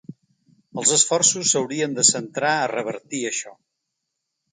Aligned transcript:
Els 0.83 0.93
esforços 0.95 1.51
s’haurien 1.51 1.93
de 1.99 2.05
centrar 2.09 2.53
a 2.63 2.73
revertir 2.73 3.21
això. 3.33 3.53